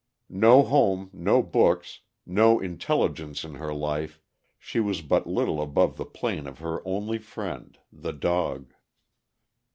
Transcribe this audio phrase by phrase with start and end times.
[0.31, 4.19] No home, no books, no intelligence in her life,
[4.57, 8.73] she was but little above the plane of her only friend, the dog.